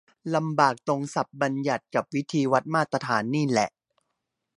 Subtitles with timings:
[0.35, 3.69] ลำบากตรงศัพท์บัญญัติกับวิธีวัดมาตรฐานนี่แหละ